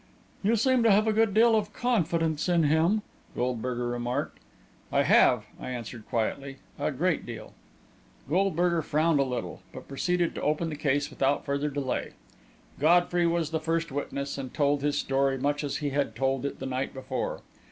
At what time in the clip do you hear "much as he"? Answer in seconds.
15.37-15.91